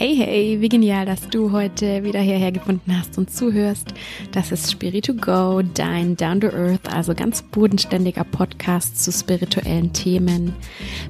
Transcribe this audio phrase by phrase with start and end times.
[0.00, 3.88] Hey, hey, wie genial, dass du heute wieder hierher gefunden hast und zuhörst.
[4.30, 9.92] Das ist Spirit 2 Go, dein Down to Earth, also ganz bodenständiger Podcast zu spirituellen
[9.92, 10.54] Themen.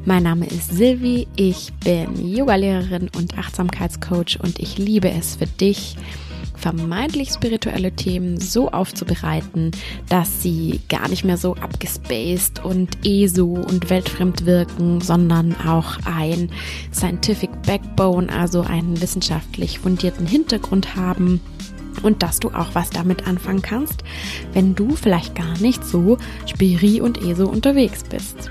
[0.07, 5.95] Mein Name ist Silvi, ich bin Yogalehrerin und Achtsamkeitscoach und ich liebe es für dich,
[6.59, 9.71] vermeintlich spirituelle Themen so aufzubereiten,
[10.09, 16.51] dass sie gar nicht mehr so abgespaced und ESO und weltfremd wirken, sondern auch ein
[16.93, 21.41] Scientific Backbone, also einen wissenschaftlich fundierten Hintergrund haben
[22.03, 24.03] und dass du auch was damit anfangen kannst,
[24.53, 28.51] wenn du vielleicht gar nicht so spiri und ESO unterwegs bist.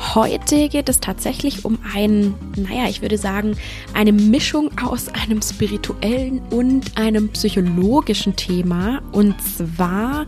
[0.00, 3.56] Heute geht es tatsächlich um ein, naja, ich würde sagen,
[3.92, 9.02] eine Mischung aus einem spirituellen und einem psychologischen Thema.
[9.12, 10.24] Und zwar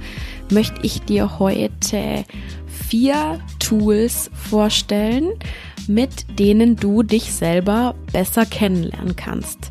[0.50, 2.24] möchte ich dir heute
[2.66, 5.30] vier Tools vorstellen,
[5.88, 9.70] mit denen du dich selber besser kennenlernen kannst.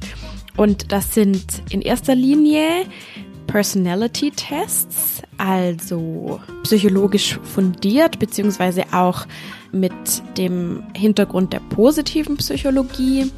[0.58, 2.86] Und das sind in erster Linie
[3.48, 9.26] Personality Tests, also psychologisch fundiert, beziehungsweise auch
[9.72, 9.92] mit
[10.38, 13.32] dem Hintergrund der positiven Psychologie.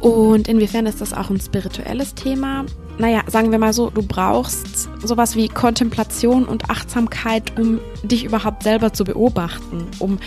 [0.00, 2.64] Und inwiefern ist das auch ein spirituelles Thema?
[2.98, 8.62] Naja, sagen wir mal so, du brauchst sowas wie Kontemplation und Achtsamkeit, um dich überhaupt
[8.62, 10.18] selber zu beobachten, um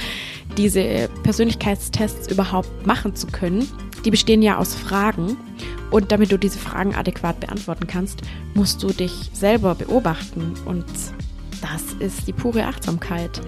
[0.58, 3.67] diese Persönlichkeitstests überhaupt machen zu können.
[4.06, 5.38] Die bestehen ja aus Fragen.
[5.89, 8.22] Und damit du diese Fragen adäquat beantworten kannst,
[8.54, 10.54] musst du dich selber beobachten.
[10.66, 10.86] Und
[11.62, 13.42] das ist die pure Achtsamkeit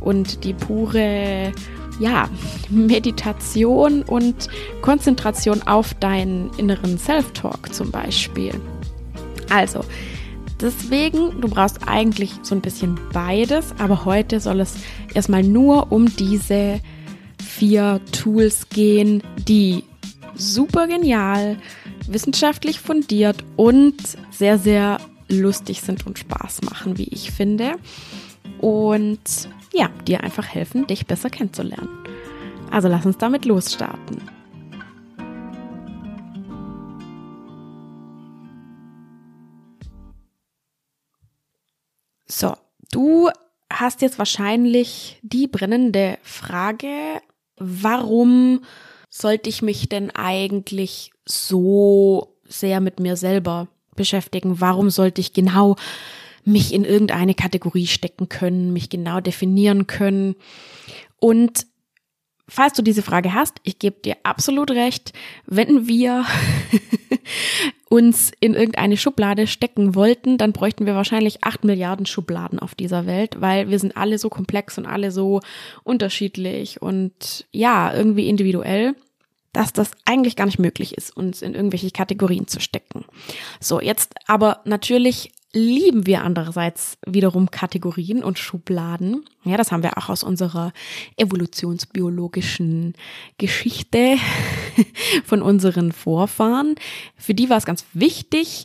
[0.00, 1.52] und die pure
[2.00, 2.28] ja,
[2.70, 4.48] Meditation und
[4.80, 8.52] Konzentration auf deinen inneren Self-Talk zum Beispiel.
[9.50, 9.84] Also,
[10.60, 14.76] deswegen, du brauchst eigentlich so ein bisschen beides, aber heute soll es
[15.12, 16.80] erstmal nur um diese
[17.42, 19.84] vier Tools gehen, die
[20.34, 21.58] super genial,
[22.06, 23.96] wissenschaftlich fundiert und
[24.30, 24.98] sehr, sehr
[25.28, 27.74] lustig sind und Spaß machen, wie ich finde.
[28.58, 31.88] Und ja, dir einfach helfen, dich besser kennenzulernen.
[32.70, 34.20] Also lass uns damit losstarten.
[42.26, 42.54] So,
[42.92, 43.28] du
[43.72, 47.20] hast jetzt wahrscheinlich die brennende Frage,
[47.56, 48.64] warum
[49.08, 53.66] sollte ich mich denn eigentlich so sehr mit mir selber
[53.96, 54.60] beschäftigen?
[54.60, 55.76] Warum sollte ich genau
[56.44, 60.36] mich in irgendeine Kategorie stecken können, mich genau definieren können?
[61.18, 61.66] Und
[62.48, 65.12] falls du diese Frage hast, ich gebe dir absolut recht,
[65.46, 66.24] wenn wir
[67.88, 73.06] uns in irgendeine Schublade stecken wollten, dann bräuchten wir wahrscheinlich acht Milliarden Schubladen auf dieser
[73.06, 75.40] Welt, weil wir sind alle so komplex und alle so
[75.84, 78.94] unterschiedlich und ja, irgendwie individuell
[79.52, 83.04] dass das eigentlich gar nicht möglich ist, uns in irgendwelche Kategorien zu stecken.
[83.58, 89.24] So, jetzt aber natürlich lieben wir andererseits wiederum Kategorien und Schubladen.
[89.44, 90.72] Ja, das haben wir auch aus unserer
[91.16, 92.94] evolutionsbiologischen
[93.38, 94.16] Geschichte
[95.24, 96.76] von unseren Vorfahren.
[97.16, 98.64] Für die war es ganz wichtig,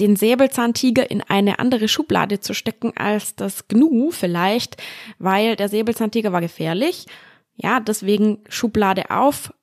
[0.00, 4.82] den Säbelzahntiger in eine andere Schublade zu stecken als das Gnu vielleicht,
[5.18, 7.06] weil der Säbelzahntiger war gefährlich.
[7.54, 9.54] Ja, deswegen Schublade auf,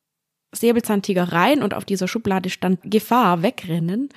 [0.53, 4.09] Säbelzahntiger rein und auf dieser Schublade stand Gefahr, wegrennen.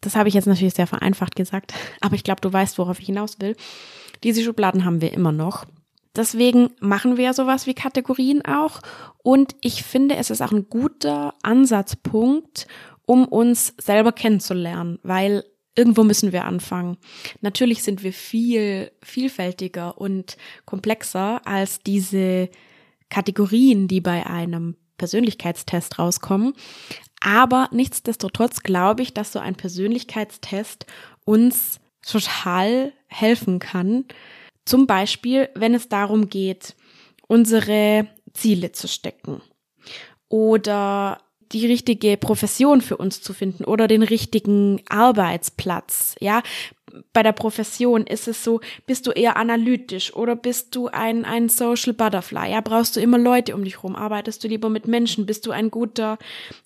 [0.00, 3.06] Das habe ich jetzt natürlich sehr vereinfacht gesagt, aber ich glaube, du weißt, worauf ich
[3.06, 3.56] hinaus will.
[4.22, 5.66] Diese Schubladen haben wir immer noch.
[6.16, 8.80] Deswegen machen wir sowas wie Kategorien auch.
[9.22, 12.66] Und ich finde, es ist auch ein guter Ansatzpunkt,
[13.06, 15.44] um uns selber kennenzulernen, weil
[15.76, 16.96] irgendwo müssen wir anfangen.
[17.40, 22.50] Natürlich sind wir viel vielfältiger und komplexer als diese
[23.08, 26.52] Kategorien, die bei einem Persönlichkeitstest rauskommen.
[27.22, 30.84] Aber nichtsdestotrotz glaube ich, dass so ein Persönlichkeitstest
[31.24, 34.04] uns total helfen kann.
[34.66, 36.76] Zum Beispiel, wenn es darum geht,
[37.28, 39.40] unsere Ziele zu stecken
[40.28, 41.22] oder
[41.52, 46.14] die richtige Profession für uns zu finden oder den richtigen Arbeitsplatz.
[46.20, 46.42] Ja,
[47.12, 51.48] bei der Profession ist es so, bist du eher analytisch oder bist du ein, ein
[51.48, 52.52] Social Butterfly?
[52.52, 53.96] Ja, brauchst du immer Leute um dich herum?
[53.96, 55.26] Arbeitest du lieber mit Menschen?
[55.26, 56.18] Bist du ein guter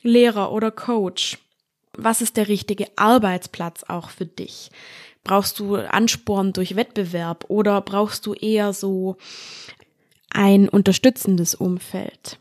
[0.02, 1.38] Lehrer oder Coach?
[1.96, 4.70] Was ist der richtige Arbeitsplatz auch für dich?
[5.22, 9.16] Brauchst du Ansporn durch Wettbewerb oder brauchst du eher so
[10.30, 12.38] ein unterstützendes Umfeld?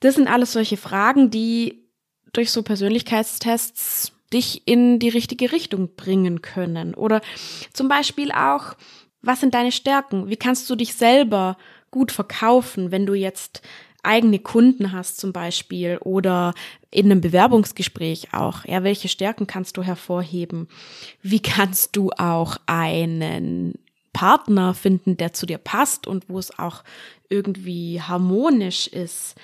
[0.00, 1.84] Das sind alles solche Fragen, die
[2.32, 6.94] durch so Persönlichkeitstests dich in die richtige Richtung bringen können.
[6.94, 7.20] Oder
[7.72, 8.74] zum Beispiel auch,
[9.22, 10.28] was sind deine Stärken?
[10.28, 11.56] Wie kannst du dich selber
[11.90, 13.62] gut verkaufen, wenn du jetzt
[14.04, 16.54] eigene Kunden hast zum Beispiel oder
[16.90, 18.64] in einem Bewerbungsgespräch auch.
[18.64, 20.68] Ja, welche Stärken kannst du hervorheben?
[21.22, 23.78] Wie kannst du auch einen
[24.12, 26.84] Partner finden, der zu dir passt und wo es auch
[27.28, 29.36] irgendwie harmonisch ist?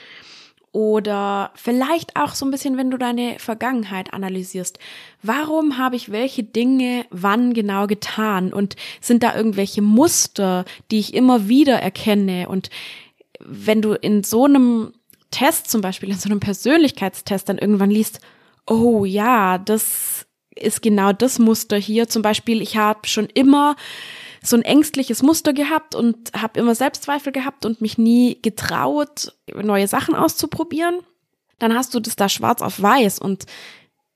[0.73, 4.79] Oder vielleicht auch so ein bisschen, wenn du deine Vergangenheit analysierst.
[5.21, 8.53] Warum habe ich welche Dinge wann genau getan?
[8.53, 12.49] Und sind da irgendwelche Muster, die ich immer wieder erkenne?
[12.49, 12.71] Und
[13.41, 14.93] wenn du in so einem
[15.33, 18.21] Test zum Beispiel, in so einem Persönlichkeitstest dann irgendwann liest,
[18.67, 22.09] oh ja, das ist genau das Muster hier.
[22.09, 23.75] Zum Beispiel, ich habe schon immer
[24.43, 29.89] so ein ängstliches Muster gehabt und habe immer Selbstzweifel gehabt und mich nie getraut, neue
[29.89, 31.01] Sachen auszuprobieren.
[31.59, 33.47] Dann hast du das da schwarz auf weiß und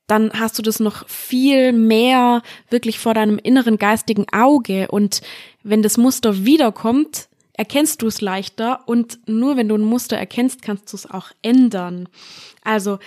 [0.07, 5.23] dann hast du das noch viel mehr wirklich vor deinem inneren geistigen Auge und
[5.63, 10.63] wenn das Muster wiederkommt, erkennst du es leichter und nur wenn du ein Muster erkennst,
[10.63, 12.09] kannst du es auch ändern.
[12.63, 12.99] Also,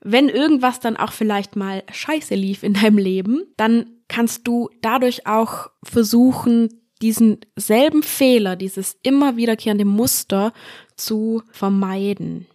[0.00, 5.26] wenn irgendwas dann auch vielleicht mal scheiße lief in deinem Leben, dann kannst du dadurch
[5.26, 6.68] auch versuchen,
[7.02, 10.52] diesen selben Fehler, dieses immer wiederkehrende Muster
[10.96, 12.46] zu vermeiden.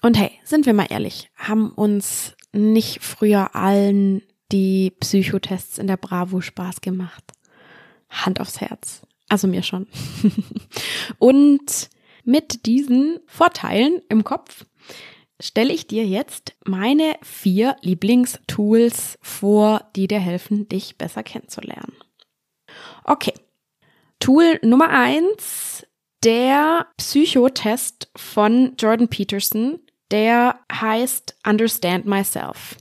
[0.00, 5.96] Und hey, sind wir mal ehrlich, haben uns nicht früher allen die Psychotests in der
[5.96, 7.24] Bravo Spaß gemacht?
[8.08, 9.02] Hand aufs Herz.
[9.28, 9.86] Also mir schon.
[11.18, 11.90] Und
[12.24, 14.64] mit diesen Vorteilen im Kopf
[15.40, 21.92] stelle ich dir jetzt meine vier Lieblingstools vor, die dir helfen, dich besser kennenzulernen.
[23.04, 23.34] Okay.
[24.20, 25.86] Tool Nummer eins,
[26.22, 29.80] der Psychotest von Jordan Peterson.
[30.10, 32.76] Der heißt Understand Myself.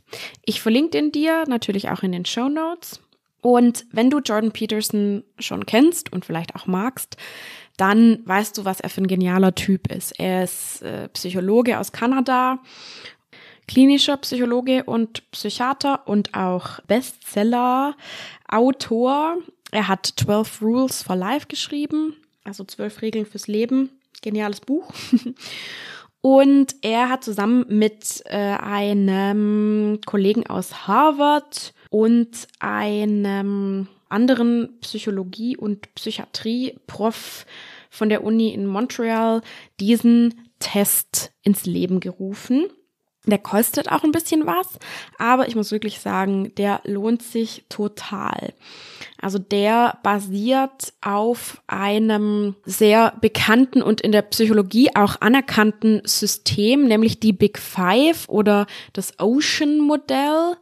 [0.46, 3.00] Ich verlinke den dir natürlich auch in den Show Notes.
[3.42, 7.18] Und wenn du Jordan Peterson schon kennst und vielleicht auch magst,
[7.78, 10.20] dann weißt du, was er für ein genialer Typ ist.
[10.20, 12.60] Er ist äh, Psychologe aus Kanada,
[13.68, 19.38] klinischer Psychologe und Psychiater und auch Bestseller-Autor.
[19.72, 23.90] Er hat 12 Rules for Life geschrieben, also 12 Regeln fürs Leben.
[24.22, 24.94] Geniales Buch.
[26.26, 35.94] Und er hat zusammen mit äh, einem Kollegen aus Harvard und einem anderen Psychologie- und
[35.96, 37.46] Psychiatrie-Prof
[37.90, 39.42] von der Uni in Montreal
[39.80, 42.68] diesen Test ins Leben gerufen.
[43.26, 44.68] Der kostet auch ein bisschen was,
[45.18, 48.54] aber ich muss wirklich sagen, der lohnt sich total.
[49.22, 57.22] Also der basiert auf einem sehr bekannten und in der Psychologie auch anerkannten System, nämlich
[57.22, 60.58] die Big Five oder das Ocean Modell.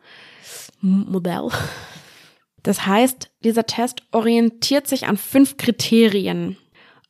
[0.82, 1.50] Modell.
[2.64, 6.58] Das heißt, dieser Test orientiert sich an fünf Kriterien.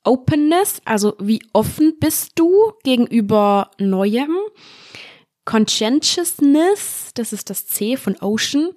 [0.04, 4.36] Openness, also wie offen bist du gegenüber Neuem.
[5.46, 8.70] Conscientiousness, das ist das C von Ocean.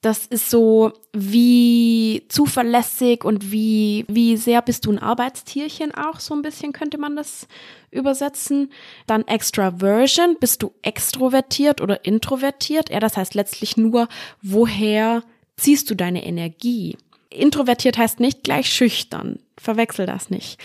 [0.00, 6.34] Das ist so, wie zuverlässig und wie, wie sehr bist du ein Arbeitstierchen auch, so
[6.34, 7.48] ein bisschen könnte man das
[7.90, 8.70] übersetzen.
[9.08, 12.90] Dann Extraversion, bist du extrovertiert oder introvertiert?
[12.90, 14.06] Ja, das heißt letztlich nur,
[14.40, 15.24] woher
[15.58, 16.96] ziehst du deine Energie?
[17.30, 19.40] Introvertiert heißt nicht gleich schüchtern.
[19.58, 20.58] Verwechsel das nicht.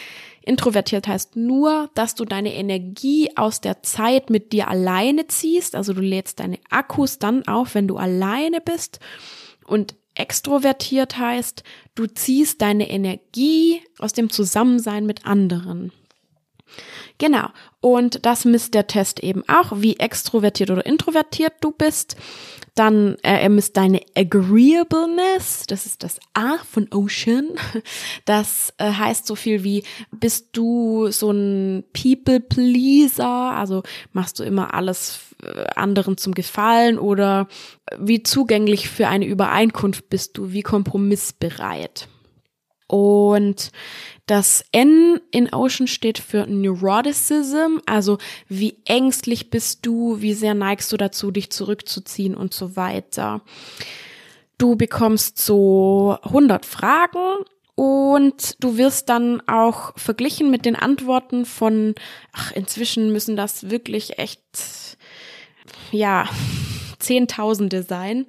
[0.45, 5.75] Introvertiert heißt nur, dass du deine Energie aus der Zeit mit dir alleine ziehst.
[5.75, 8.99] Also du lädst deine Akkus dann auf, wenn du alleine bist.
[9.65, 11.63] Und extrovertiert heißt,
[11.95, 15.91] du ziehst deine Energie aus dem Zusammensein mit anderen.
[17.17, 17.47] Genau.
[17.79, 22.15] Und das misst der Test eben auch, wie extrovertiert oder introvertiert du bist.
[22.75, 27.49] Dann äh, er misst deine Agreeableness, das ist das A von Ocean.
[28.25, 34.43] Das äh, heißt so viel wie, bist du so ein People Pleaser, also machst du
[34.43, 37.47] immer alles äh, anderen zum Gefallen oder
[37.99, 42.07] wie zugänglich für eine Übereinkunft bist du, wie kompromissbereit.
[42.87, 43.71] Und
[44.25, 50.91] das N in Ocean steht für Neuroticism, also wie ängstlich bist du, wie sehr neigst
[50.91, 53.41] du dazu, dich zurückzuziehen und so weiter.
[54.57, 57.43] Du bekommst so 100 Fragen
[57.75, 61.95] und du wirst dann auch verglichen mit den Antworten von,
[62.31, 64.41] ach, inzwischen müssen das wirklich echt,
[65.91, 66.29] ja,
[66.99, 68.25] Zehntausende sein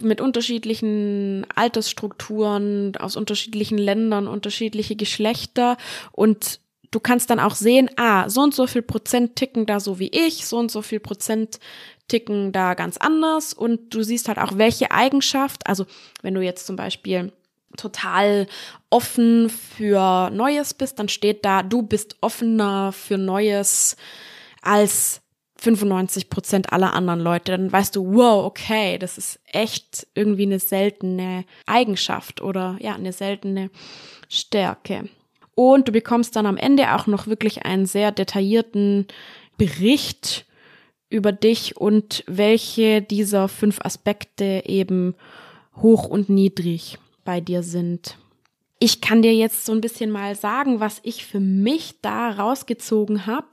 [0.00, 5.76] mit unterschiedlichen Altersstrukturen, aus unterschiedlichen Ländern, unterschiedliche Geschlechter.
[6.12, 6.60] Und
[6.90, 10.08] du kannst dann auch sehen, ah, so und so viel Prozent ticken da so wie
[10.08, 11.58] ich, so und so viel Prozent
[12.08, 13.54] ticken da ganz anders.
[13.54, 15.86] Und du siehst halt auch, welche Eigenschaft, also
[16.22, 17.32] wenn du jetzt zum Beispiel
[17.76, 18.46] total
[18.90, 23.96] offen für Neues bist, dann steht da, du bist offener für Neues
[24.62, 25.20] als
[25.64, 30.58] 95 Prozent aller anderen Leute, dann weißt du, wow, okay, das ist echt irgendwie eine
[30.58, 33.70] seltene Eigenschaft oder ja, eine seltene
[34.28, 35.08] Stärke.
[35.54, 39.06] Und du bekommst dann am Ende auch noch wirklich einen sehr detaillierten
[39.56, 40.46] Bericht
[41.08, 45.14] über dich und welche dieser fünf Aspekte eben
[45.76, 48.18] hoch und niedrig bei dir sind.
[48.80, 53.26] Ich kann dir jetzt so ein bisschen mal sagen, was ich für mich da rausgezogen
[53.26, 53.48] habe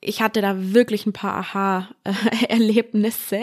[0.00, 3.40] ich hatte da wirklich ein paar Aha-Erlebnisse.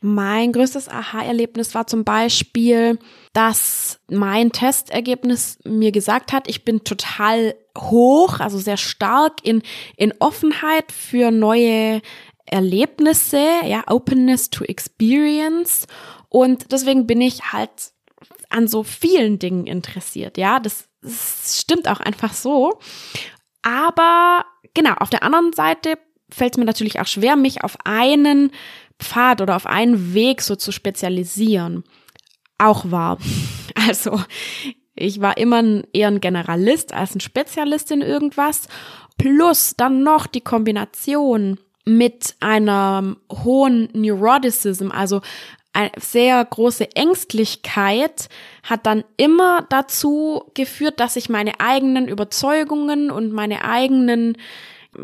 [0.00, 2.98] Mein größtes Aha-Erlebnis war zum Beispiel,
[3.32, 9.62] dass mein Testergebnis mir gesagt hat, ich bin total hoch, also sehr stark in,
[9.96, 12.02] in Offenheit für neue
[12.46, 15.86] Erlebnisse, ja, Openness to Experience.
[16.28, 17.92] Und deswegen bin ich halt
[18.48, 20.58] an so vielen Dingen interessiert, ja.
[20.58, 22.80] Das, das stimmt auch einfach so.
[23.62, 24.44] Aber
[24.74, 25.98] genau, auf der anderen Seite
[26.30, 28.50] fällt es mir natürlich auch schwer, mich auf einen
[28.98, 31.84] Pfad oder auf einen Weg so zu spezialisieren.
[32.58, 33.18] Auch wahr.
[33.86, 34.20] Also,
[34.96, 38.66] ich war immer eher ein Generalist als ein Spezialist in irgendwas.
[39.16, 45.22] Plus dann noch die Kombination mit einem hohen Neuroticism, also
[45.78, 48.28] eine sehr große Ängstlichkeit
[48.64, 54.36] hat dann immer dazu geführt, dass ich meine eigenen Überzeugungen und meine eigenen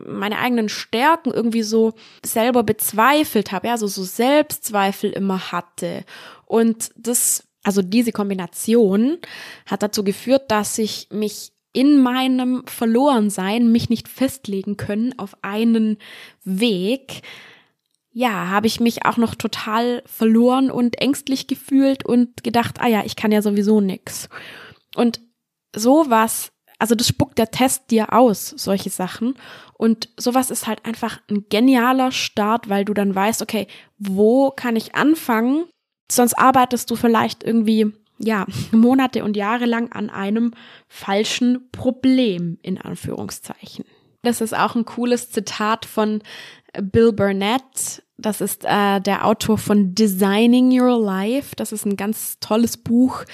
[0.06, 1.92] meine eigenen Stärken irgendwie so
[2.24, 6.04] selber bezweifelt habe, ja, so so Selbstzweifel immer hatte.
[6.46, 9.18] Und das also diese Kombination
[9.66, 15.98] hat dazu geführt, dass ich mich in meinem Verlorensein mich nicht festlegen können auf einen
[16.44, 17.22] Weg,
[18.16, 23.02] ja, habe ich mich auch noch total verloren und ängstlich gefühlt und gedacht, ah ja,
[23.04, 24.28] ich kann ja sowieso nix.
[24.94, 25.20] Und
[25.74, 29.34] sowas, also das spuckt der Test dir aus, solche Sachen.
[29.76, 33.66] Und sowas ist halt einfach ein genialer Start, weil du dann weißt, okay,
[33.98, 35.64] wo kann ich anfangen?
[36.10, 40.52] Sonst arbeitest du vielleicht irgendwie, ja, Monate und Jahre lang an einem
[40.86, 43.84] falschen Problem, in Anführungszeichen.
[44.22, 46.22] Das ist auch ein cooles Zitat von
[46.82, 48.02] Bill Burnett.
[48.16, 51.56] Das ist äh, der Autor von Designing Your Life.
[51.56, 53.24] Das ist ein ganz tolles Buch.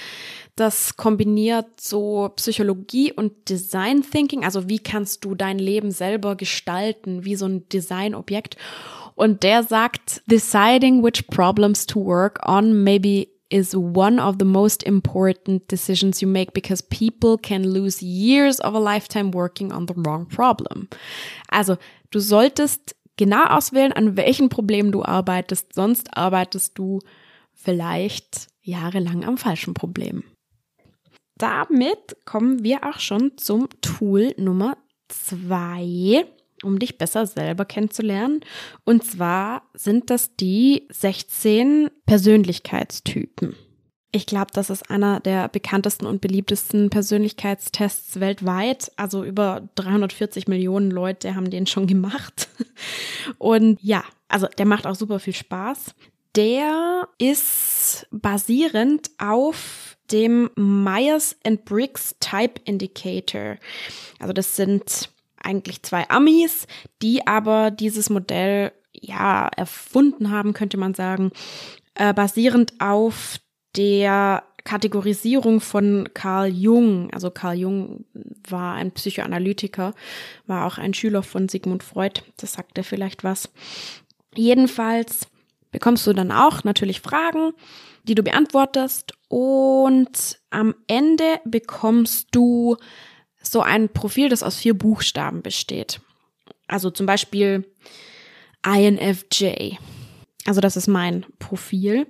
[0.55, 4.43] Das kombiniert so Psychologie und Design Thinking.
[4.43, 8.57] Also wie kannst du dein Leben selber gestalten, wie so ein Designobjekt.
[9.15, 14.81] Und der sagt, deciding which problems to work on maybe is one of the most
[14.83, 19.93] important decisions you make because people can lose years of a lifetime working on the
[19.95, 20.87] wrong problem.
[21.49, 21.77] Also,
[22.11, 27.01] du solltest genau auswählen, an welchen Problemen du arbeitest, sonst arbeitest du
[27.53, 30.23] vielleicht jahrelang am falschen Problem.
[31.37, 34.75] Damit kommen wir auch schon zum Tool Nummer
[35.07, 36.25] zwei,
[36.63, 38.41] um dich besser selber kennenzulernen.
[38.85, 43.55] Und zwar sind das die 16 Persönlichkeitstypen.
[44.13, 48.91] Ich glaube, das ist einer der bekanntesten und beliebtesten Persönlichkeitstests weltweit.
[48.97, 52.49] Also über 340 Millionen Leute haben den schon gemacht.
[53.37, 55.95] Und ja, also der macht auch super viel Spaß.
[56.35, 63.55] Der ist basierend auf dem Myers and Briggs Type Indicator.
[64.19, 66.67] Also das sind eigentlich zwei Amis,
[67.01, 71.31] die aber dieses Modell ja erfunden haben, könnte man sagen,
[71.95, 73.39] äh, basierend auf
[73.75, 77.11] der Kategorisierung von Carl Jung.
[77.11, 78.05] Also Carl Jung
[78.47, 79.93] war ein Psychoanalytiker,
[80.45, 82.21] war auch ein Schüler von Sigmund Freud.
[82.37, 83.49] Das sagt er vielleicht was.
[84.35, 85.27] Jedenfalls
[85.71, 87.53] bekommst du dann auch natürlich Fragen,
[88.03, 92.77] die du beantwortest und am Ende bekommst du
[93.41, 96.01] so ein Profil, das aus vier Buchstaben besteht.
[96.67, 97.65] Also zum Beispiel
[98.65, 99.75] INFJ.
[100.45, 102.07] Also das ist mein Profil.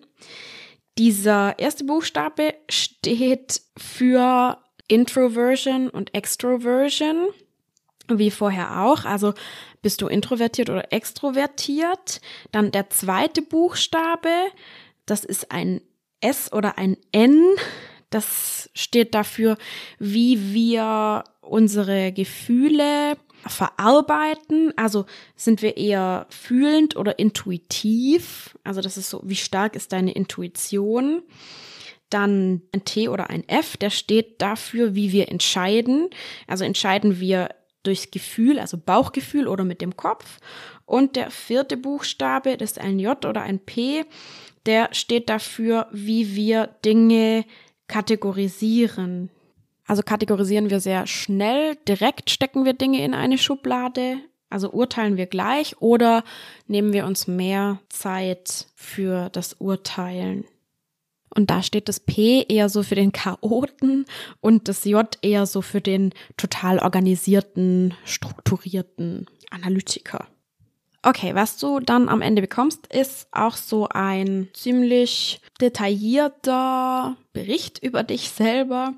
[1.01, 7.29] Dieser erste Buchstabe steht für Introversion und Extroversion,
[8.07, 9.03] wie vorher auch.
[9.05, 9.33] Also
[9.81, 12.21] bist du introvertiert oder extrovertiert.
[12.51, 14.29] Dann der zweite Buchstabe,
[15.07, 15.81] das ist ein
[16.19, 17.41] S oder ein N.
[18.11, 19.57] Das steht dafür,
[19.97, 23.17] wie wir unsere Gefühle
[23.47, 24.73] verarbeiten.
[24.75, 25.05] Also
[25.35, 28.57] sind wir eher fühlend oder intuitiv.
[28.63, 31.23] Also das ist so, wie stark ist deine Intuition.
[32.09, 36.09] Dann ein T oder ein F, der steht dafür, wie wir entscheiden.
[36.47, 37.49] Also entscheiden wir
[37.83, 40.39] durchs Gefühl, also Bauchgefühl oder mit dem Kopf.
[40.85, 44.03] Und der vierte Buchstabe, das ist ein J oder ein P,
[44.65, 47.45] der steht dafür, wie wir Dinge
[47.87, 49.29] kategorisieren.
[49.91, 54.19] Also kategorisieren wir sehr schnell, direkt stecken wir Dinge in eine Schublade,
[54.49, 56.23] also urteilen wir gleich oder
[56.65, 60.45] nehmen wir uns mehr Zeit für das Urteilen?
[61.35, 64.05] Und da steht das P eher so für den Chaoten
[64.39, 70.25] und das J eher so für den total organisierten, strukturierten Analytiker.
[71.03, 78.03] Okay, was du dann am Ende bekommst, ist auch so ein ziemlich detaillierter Bericht über
[78.03, 78.93] dich selber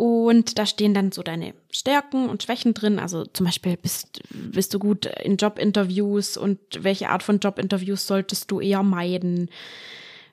[0.00, 2.98] und da stehen dann so deine Stärken und Schwächen drin.
[2.98, 8.50] Also zum Beispiel bist, bist du gut in Jobinterviews und welche Art von Jobinterviews solltest
[8.50, 9.50] du eher meiden?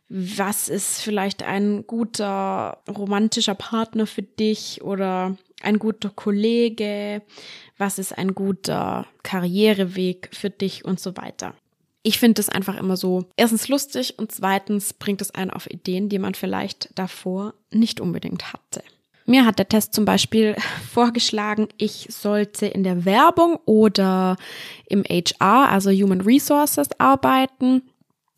[0.07, 7.21] Was ist vielleicht ein guter romantischer Partner für dich oder ein guter Kollege?
[7.77, 11.53] Was ist ein guter Karriereweg für dich und so weiter?
[12.03, 16.07] Ich finde es einfach immer so, erstens lustig und zweitens bringt es einen auf Ideen,
[16.07, 18.81] die man vielleicht davor nicht unbedingt hatte.
[19.29, 20.55] Mir hat der Test zum Beispiel
[20.91, 24.37] vorgeschlagen, ich sollte in der Werbung oder
[24.87, 27.83] im HR, also Human Resources, arbeiten.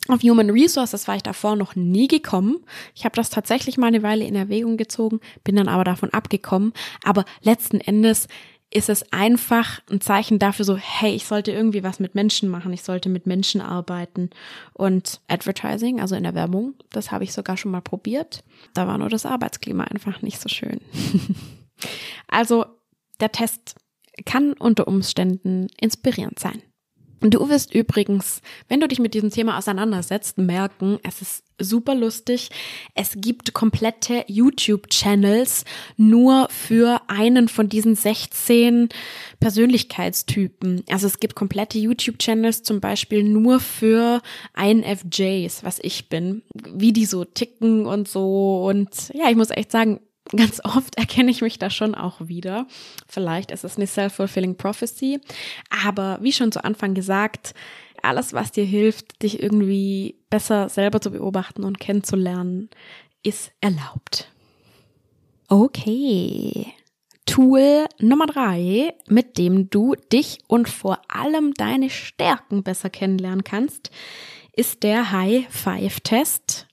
[0.07, 2.65] Auf Human Resources war ich davor noch nie gekommen.
[2.95, 6.73] Ich habe das tatsächlich mal eine Weile in Erwägung gezogen, bin dann aber davon abgekommen.
[7.03, 8.27] Aber letzten Endes
[8.71, 12.71] ist es einfach ein Zeichen dafür so, hey, ich sollte irgendwie was mit Menschen machen,
[12.71, 14.29] ich sollte mit Menschen arbeiten.
[14.73, 18.43] Und Advertising, also in der Werbung, das habe ich sogar schon mal probiert.
[18.75, 20.81] Da war nur das Arbeitsklima einfach nicht so schön.
[22.27, 22.65] also
[23.19, 23.75] der Test
[24.25, 26.61] kann unter Umständen inspirierend sein.
[27.21, 32.49] Du wirst übrigens, wenn du dich mit diesem Thema auseinandersetzt, merken, es ist super lustig.
[32.95, 35.65] Es gibt komplette YouTube-Channels
[35.97, 38.87] nur für einen von diesen 16
[39.41, 40.83] Persönlichkeitstypen.
[40.89, 44.21] Also es gibt komplette YouTube-Channels zum Beispiel nur für
[44.57, 48.65] INFJs, was ich bin, wie die so ticken und so.
[48.65, 49.99] Und ja, ich muss echt sagen,
[50.35, 52.67] ganz oft erkenne ich mich da schon auch wieder.
[53.07, 55.19] Vielleicht ist es eine self-fulfilling prophecy.
[55.85, 57.53] Aber wie schon zu Anfang gesagt,
[58.01, 62.69] alles, was dir hilft, dich irgendwie besser selber zu beobachten und kennenzulernen,
[63.23, 64.31] ist erlaubt.
[65.47, 66.73] Okay.
[67.25, 73.91] Tool Nummer drei, mit dem du dich und vor allem deine Stärken besser kennenlernen kannst,
[74.53, 76.68] ist der High Five Test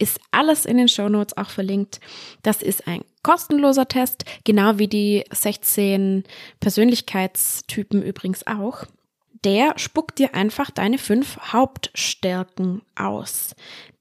[0.00, 2.00] ist alles in den Show Notes auch verlinkt.
[2.42, 6.24] Das ist ein kostenloser Test, genau wie die 16
[6.58, 8.84] Persönlichkeitstypen übrigens auch.
[9.44, 13.54] Der spuckt dir einfach deine fünf Hauptstärken aus.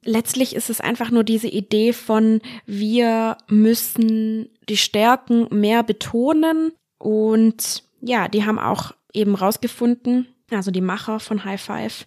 [0.04, 7.84] Letztlich ist es einfach nur diese Idee von, wir müssen die Stärken mehr betonen und
[8.02, 12.06] ja, die haben auch eben rausgefunden, also die Macher von High Five,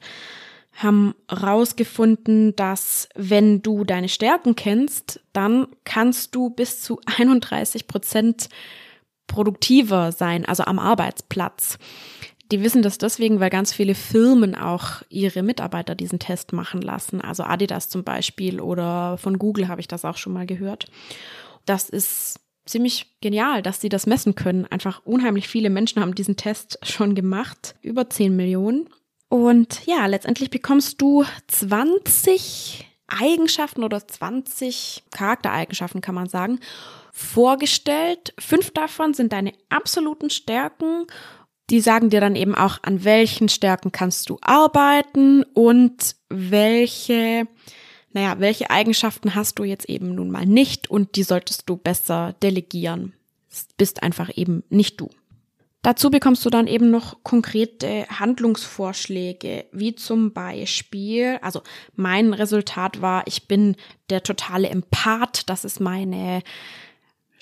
[0.75, 8.49] haben rausgefunden, dass wenn du deine Stärken kennst, dann kannst du bis zu 31 Prozent
[9.27, 11.79] produktiver sein, also am Arbeitsplatz.
[12.51, 17.21] Die wissen das deswegen, weil ganz viele Firmen auch ihre Mitarbeiter diesen Test machen lassen.
[17.23, 20.91] Also Adidas zum Beispiel oder von Google habe ich das auch schon mal gehört.
[21.65, 24.67] Das ist ziemlich genial, dass sie das messen können.
[24.67, 27.75] Einfach unheimlich viele Menschen haben diesen Test schon gemacht.
[27.81, 28.89] Über 10 Millionen.
[29.33, 36.61] Und ja, letztendlich bekommst du 20 Eigenschaften oder 20 Charaktereigenschaften, kann man sagen,
[37.14, 38.35] vorgestellt.
[38.38, 41.07] Fünf davon sind deine absoluten Stärken.
[41.71, 47.49] Die sagen dir dann eben auch, an welchen Stärken kannst du arbeiten und welche,
[48.11, 52.35] naja, welche Eigenschaften hast du jetzt eben nun mal nicht und die solltest du besser
[52.42, 53.14] delegieren.
[53.79, 55.09] Bist einfach eben nicht du.
[55.83, 61.62] Dazu bekommst du dann eben noch konkrete Handlungsvorschläge, wie zum Beispiel, also
[61.97, 63.75] mein Resultat war, ich bin
[64.09, 66.42] der totale Empath, das ist meine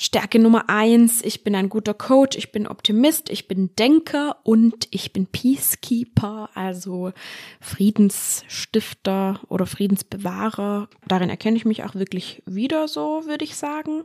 [0.02, 4.88] Stärke Nummer eins, ich bin ein guter Coach, ich bin Optimist, ich bin Denker und
[4.90, 7.12] ich bin Peacekeeper, also
[7.60, 10.88] Friedensstifter oder Friedensbewahrer.
[11.06, 14.04] Darin erkenne ich mich auch wirklich wieder so, würde ich sagen.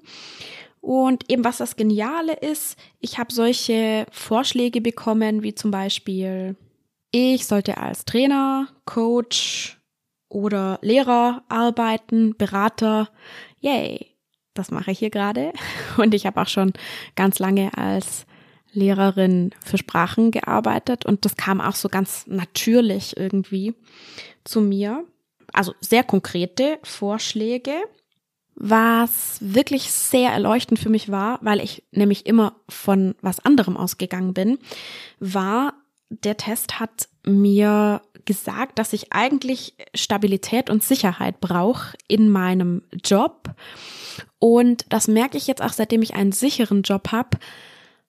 [0.85, 6.55] Und eben was das Geniale ist, ich habe solche Vorschläge bekommen, wie zum Beispiel,
[7.09, 9.79] ich sollte als Trainer, Coach
[10.29, 13.09] oder Lehrer arbeiten, Berater.
[13.61, 14.11] Yay,
[14.53, 15.53] das mache ich hier gerade.
[15.97, 16.71] Und ich habe auch schon
[17.15, 18.27] ganz lange als
[18.71, 23.73] Lehrerin für Sprachen gearbeitet und das kam auch so ganz natürlich irgendwie
[24.43, 25.05] zu mir.
[25.53, 27.71] Also sehr konkrete Vorschläge
[28.55, 34.33] was wirklich sehr erleuchtend für mich war, weil ich nämlich immer von was anderem ausgegangen
[34.33, 34.57] bin,
[35.19, 35.73] war,
[36.09, 43.55] der Test hat mir gesagt, dass ich eigentlich Stabilität und Sicherheit brauche in meinem Job
[44.39, 47.37] Und das merke ich jetzt auch, seitdem ich einen sicheren Job habe,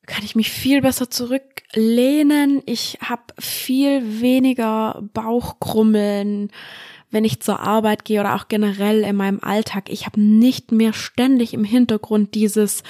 [0.06, 2.62] kann ich mich viel besser zurücklehnen.
[2.66, 6.50] Ich habe viel weniger Bauchkrummeln,
[7.10, 9.90] wenn ich zur Arbeit gehe oder auch generell in meinem Alltag.
[9.90, 12.82] Ich habe nicht mehr ständig im Hintergrund dieses,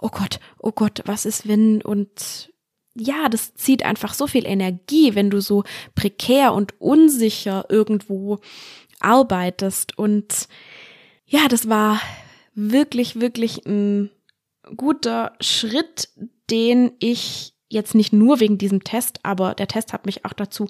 [0.00, 2.50] oh Gott, oh Gott, was ist wenn und
[2.94, 5.62] ja, das zieht einfach so viel Energie, wenn du so
[5.94, 8.40] prekär und unsicher irgendwo
[9.00, 9.96] arbeitest.
[9.96, 10.48] Und
[11.24, 12.00] ja, das war
[12.54, 14.10] wirklich, wirklich ein
[14.76, 16.08] guter Schritt,
[16.50, 20.68] den ich jetzt nicht nur wegen diesem Test, aber der Test hat mich auch dazu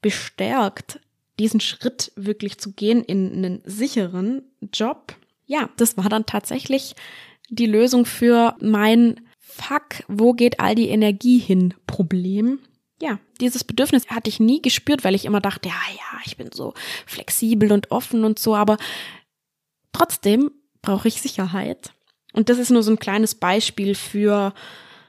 [0.00, 1.00] bestärkt,
[1.38, 5.14] diesen Schritt wirklich zu gehen in einen sicheren Job.
[5.46, 6.94] Ja, das war dann tatsächlich
[7.48, 12.60] die Lösung für mein Fuck, wo geht all die Energie hin Problem.
[13.00, 16.50] Ja, dieses Bedürfnis hatte ich nie gespürt, weil ich immer dachte, ja, ja, ich bin
[16.52, 16.74] so
[17.06, 18.76] flexibel und offen und so, aber
[19.92, 20.50] trotzdem
[20.82, 21.92] brauche ich Sicherheit.
[22.32, 24.52] Und das ist nur so ein kleines Beispiel für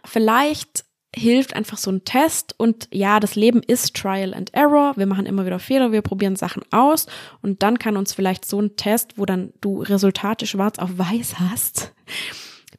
[0.05, 2.53] vielleicht hilft einfach so ein Test.
[2.57, 4.93] Und ja, das Leben ist Trial and Error.
[4.95, 7.07] Wir machen immer wieder Fehler, wir probieren Sachen aus.
[7.41, 11.39] Und dann kann uns vielleicht so ein Test, wo dann du Resultate schwarz auf weiß
[11.39, 11.93] hast,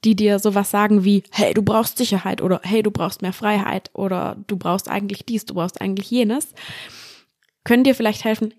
[0.04, 3.90] die dir sowas sagen wie, hey, du brauchst Sicherheit oder hey, du brauchst mehr Freiheit
[3.94, 6.54] oder du brauchst eigentlich dies, du brauchst eigentlich jenes,
[7.64, 8.54] können dir vielleicht helfen,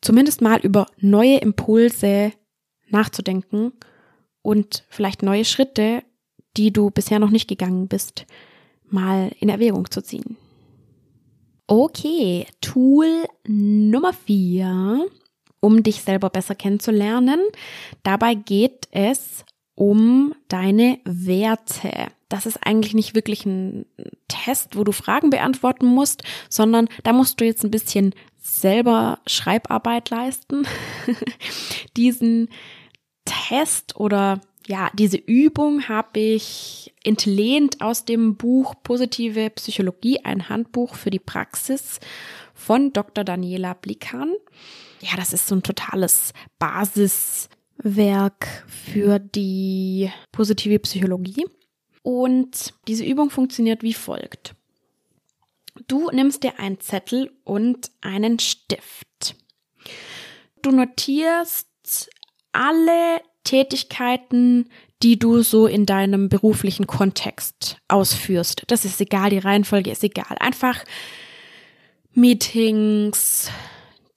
[0.00, 2.32] zumindest mal über neue Impulse
[2.88, 3.72] nachzudenken
[4.42, 6.04] und vielleicht neue Schritte,
[6.56, 8.26] die du bisher noch nicht gegangen bist,
[8.88, 10.36] mal in Erwägung zu ziehen.
[11.66, 15.06] Okay, Tool Nummer vier,
[15.60, 17.40] um dich selber besser kennenzulernen.
[18.04, 19.44] Dabei geht es
[19.74, 22.08] um deine Werte.
[22.28, 23.86] Das ist eigentlich nicht wirklich ein
[24.28, 30.10] Test, wo du Fragen beantworten musst, sondern da musst du jetzt ein bisschen selber Schreibarbeit
[30.10, 30.66] leisten.
[31.96, 32.48] Diesen
[33.24, 40.96] Test oder ja, diese Übung habe ich entlehnt aus dem Buch Positive Psychologie, ein Handbuch
[40.96, 42.00] für die Praxis
[42.54, 43.22] von Dr.
[43.22, 44.34] Daniela Blikan.
[45.00, 51.46] Ja, das ist so ein totales Basiswerk für die positive Psychologie.
[52.02, 54.54] Und diese Übung funktioniert wie folgt.
[55.86, 59.36] Du nimmst dir einen Zettel und einen Stift.
[60.62, 62.10] Du notierst
[62.52, 64.68] alle Tätigkeiten,
[65.02, 68.64] die du so in deinem beruflichen Kontext ausführst.
[68.66, 70.36] Das ist egal, die Reihenfolge ist egal.
[70.40, 70.84] Einfach
[72.12, 73.50] Meetings,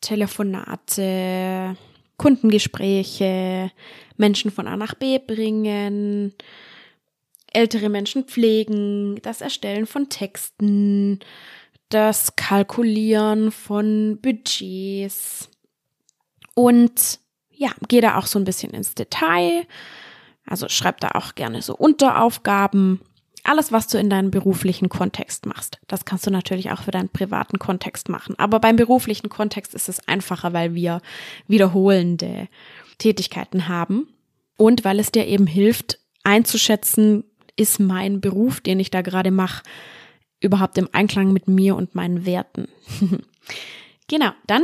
[0.01, 1.75] Telefonate,
[2.17, 3.71] Kundengespräche,
[4.17, 6.33] Menschen von A nach B bringen,
[7.53, 11.19] ältere Menschen pflegen, das Erstellen von Texten,
[11.89, 15.49] das Kalkulieren von Budgets
[16.55, 17.19] und
[17.59, 19.65] ja, geh da auch so ein bisschen ins Detail.
[20.45, 23.01] Also schreib da auch gerne so Unteraufgaben.
[23.43, 25.77] Alles, was du in deinem beruflichen Kontext machst.
[25.87, 28.39] Das kannst du natürlich auch für deinen privaten Kontext machen.
[28.39, 31.01] Aber beim beruflichen Kontext ist es einfacher, weil wir
[31.47, 32.47] wiederholende
[32.97, 34.07] Tätigkeiten haben.
[34.55, 37.25] Und weil es dir eben hilft, einzuschätzen,
[37.57, 39.63] ist mein Beruf, den ich da gerade mache,
[40.39, 42.69] überhaupt im Einklang mit mir und meinen Werten.
[44.07, 44.63] genau, dann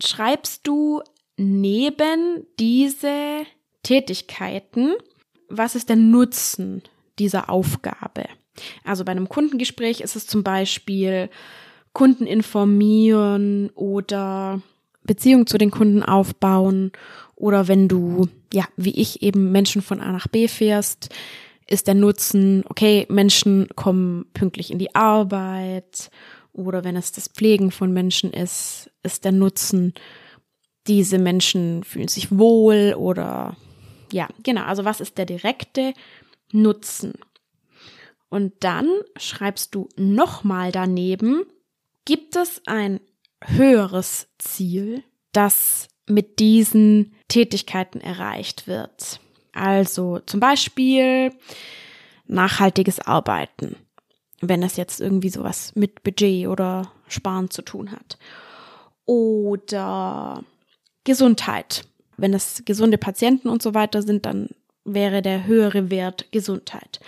[0.00, 1.02] schreibst du
[1.38, 3.46] neben diese
[3.82, 4.94] Tätigkeiten,
[5.48, 6.82] was ist der Nutzen
[7.18, 8.24] dieser Aufgabe?
[8.84, 11.30] Also bei einem Kundengespräch ist es zum Beispiel
[11.92, 14.60] Kunden informieren oder
[15.04, 16.92] Beziehung zu den Kunden aufbauen
[17.34, 21.14] oder wenn du, ja, wie ich eben Menschen von A nach B fährst,
[21.66, 26.10] ist der Nutzen, okay, Menschen kommen pünktlich in die Arbeit
[26.52, 29.94] oder wenn es das Pflegen von Menschen ist, ist der Nutzen,
[30.88, 33.56] diese Menschen fühlen sich wohl oder
[34.10, 34.62] ja, genau.
[34.62, 35.92] Also was ist der direkte
[36.50, 37.12] Nutzen?
[38.30, 41.44] Und dann schreibst du nochmal daneben,
[42.04, 43.00] gibt es ein
[43.42, 49.20] höheres Ziel, das mit diesen Tätigkeiten erreicht wird?
[49.52, 51.32] Also zum Beispiel
[52.26, 53.76] nachhaltiges Arbeiten,
[54.40, 58.18] wenn es jetzt irgendwie sowas mit Budget oder Sparen zu tun hat.
[59.06, 60.44] Oder
[61.08, 61.84] Gesundheit.
[62.18, 64.50] Wenn es gesunde Patienten und so weiter sind, dann
[64.84, 67.00] wäre der höhere Wert Gesundheit.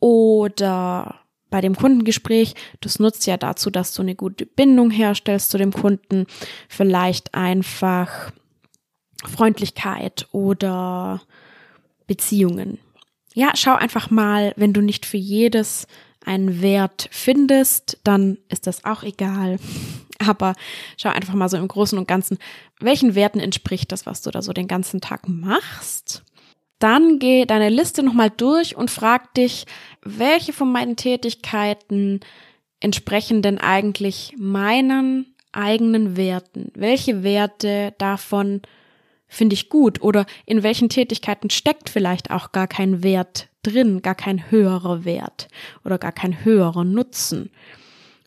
[0.00, 1.16] Oder
[1.50, 5.74] bei dem Kundengespräch, das nutzt ja dazu, dass du eine gute Bindung herstellst zu dem
[5.74, 6.24] Kunden,
[6.70, 8.32] vielleicht einfach
[9.26, 11.20] Freundlichkeit oder
[12.06, 12.78] Beziehungen.
[13.34, 15.86] Ja, schau einfach mal, wenn du nicht für jedes
[16.24, 19.58] einen Wert findest, dann ist das auch egal.
[20.28, 20.54] Aber
[20.96, 22.38] schau einfach mal so im Großen und Ganzen,
[22.80, 26.22] welchen Werten entspricht das, was du da so den ganzen Tag machst?
[26.82, 29.66] dann geh deine Liste nochmal durch und frag dich,
[30.02, 32.18] welche von meinen Tätigkeiten
[32.80, 36.72] entsprechen denn eigentlich meinen eigenen Werten?
[36.74, 38.62] Welche Werte davon
[39.28, 44.16] finde ich gut oder in welchen Tätigkeiten steckt vielleicht auch gar kein Wert drin, gar
[44.16, 45.46] kein höherer Wert
[45.84, 47.50] oder gar kein höherer Nutzen.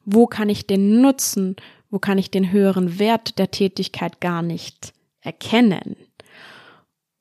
[0.06, 1.58] Wo kann ich den Nutzen,
[1.90, 5.96] wo kann ich den höheren Wert der Tätigkeit gar nicht erkennen?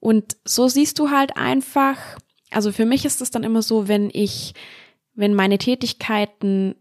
[0.00, 1.96] Und so siehst du halt einfach,
[2.50, 4.52] also für mich ist es dann immer so, wenn ich,
[5.14, 6.74] wenn meine Tätigkeiten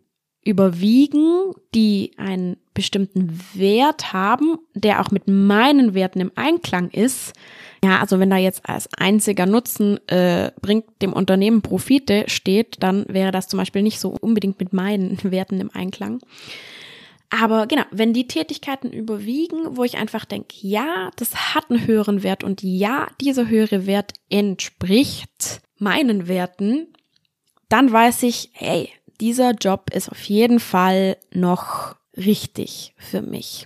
[0.44, 7.34] überwiegen, die einen bestimmten Wert haben, der auch mit meinen Werten im Einklang ist.
[7.84, 13.06] Ja, also wenn da jetzt als einziger Nutzen äh, bringt dem Unternehmen Profite steht, dann
[13.08, 16.20] wäre das zum Beispiel nicht so unbedingt mit meinen Werten im Einklang.
[17.40, 22.22] Aber genau, wenn die Tätigkeiten überwiegen, wo ich einfach denke, ja, das hat einen höheren
[22.22, 26.94] Wert und ja, dieser höhere Wert entspricht meinen Werten,
[27.70, 33.66] dann weiß ich, hey, dieser Job ist auf jeden Fall noch richtig für mich.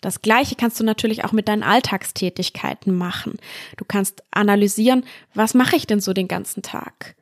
[0.00, 3.36] Das gleiche kannst du natürlich auch mit deinen Alltagstätigkeiten machen.
[3.76, 7.14] Du kannst analysieren, was mache ich denn so den ganzen Tag?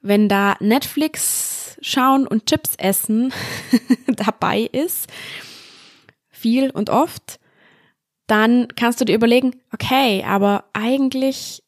[0.00, 3.32] Wenn da Netflix schauen und Chips essen
[4.06, 5.08] dabei ist,
[6.28, 7.40] viel und oft,
[8.26, 11.62] dann kannst du dir überlegen, okay, aber eigentlich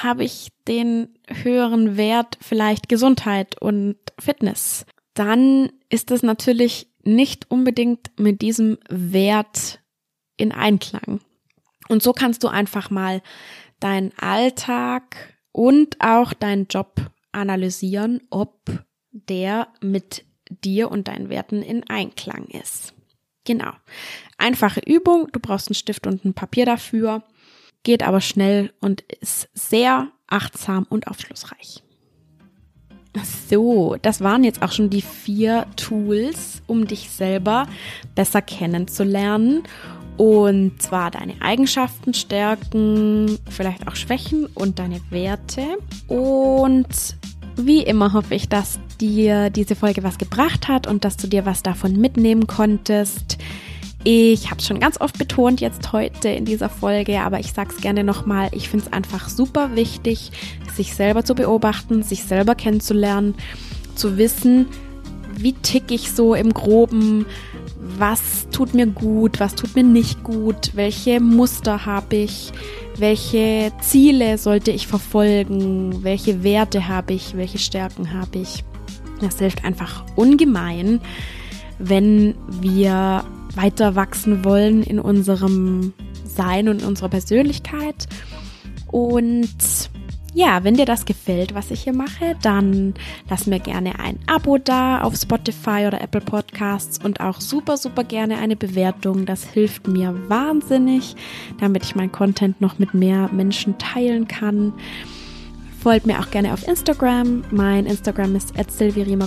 [0.00, 4.86] habe ich den höheren Wert vielleicht Gesundheit und Fitness.
[5.14, 9.80] Dann ist es natürlich nicht unbedingt mit diesem Wert
[10.36, 11.20] in Einklang.
[11.88, 13.22] Und so kannst du einfach mal
[13.80, 18.70] deinen Alltag und auch deinen Job analysieren, ob
[19.10, 22.94] der mit dir und deinen Werten in Einklang ist.
[23.44, 23.72] Genau.
[24.38, 25.28] Einfache Übung.
[25.32, 27.24] Du brauchst einen Stift und ein Papier dafür.
[27.82, 31.82] Geht aber schnell und ist sehr achtsam und aufschlussreich.
[33.48, 37.66] So, das waren jetzt auch schon die vier Tools, um dich selber
[38.14, 39.64] besser kennenzulernen.
[40.16, 45.78] Und zwar deine Eigenschaften, Stärken, vielleicht auch Schwächen und deine Werte.
[46.08, 47.16] Und
[47.56, 51.46] wie immer hoffe ich, dass dir diese Folge was gebracht hat und dass du dir
[51.46, 53.38] was davon mitnehmen konntest.
[54.04, 57.72] Ich habe es schon ganz oft betont jetzt heute in dieser Folge, aber ich sage
[57.74, 58.48] es gerne nochmal.
[58.52, 60.32] Ich finde es einfach super wichtig,
[60.74, 63.34] sich selber zu beobachten, sich selber kennenzulernen,
[63.94, 64.66] zu wissen,
[65.36, 67.26] wie tick ich so im groben,
[67.82, 72.52] was tut mir gut, was tut mir nicht gut, welche Muster habe ich,
[72.96, 78.64] welche Ziele sollte ich verfolgen, welche Werte habe ich, welche Stärken habe ich.
[79.20, 81.00] Das hilft einfach ungemein,
[81.78, 85.92] wenn wir weiter wachsen wollen in unserem
[86.24, 88.06] Sein und unserer Persönlichkeit.
[88.90, 89.48] Und
[90.34, 92.94] ja, wenn dir das gefällt, was ich hier mache, dann
[93.28, 98.02] lass mir gerne ein Abo da auf Spotify oder Apple Podcasts und auch super, super
[98.02, 99.26] gerne eine Bewertung.
[99.26, 101.16] Das hilft mir wahnsinnig,
[101.60, 104.72] damit ich mein Content noch mit mehr Menschen teilen kann.
[105.82, 107.44] Folgt mir auch gerne auf Instagram.
[107.50, 108.54] Mein Instagram ist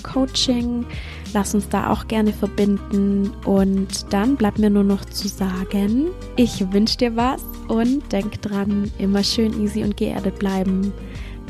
[0.01, 0.85] Coaching.
[1.33, 3.31] Lass uns da auch gerne verbinden.
[3.45, 8.91] Und dann bleibt mir nur noch zu sagen, ich wünsche dir was und denk dran,
[8.97, 10.93] immer schön easy und geerdet bleiben.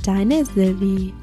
[0.03, 1.13] Deine Sylvie.